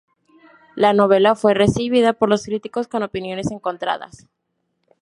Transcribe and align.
La 0.73 0.93
novela 0.93 1.35
fue 1.35 1.53
recibida 1.53 2.13
por 2.13 2.27
los 2.27 2.45
críticos 2.45 2.87
con 2.87 3.03
opiniones 3.03 3.51
encontradas. 3.51 4.27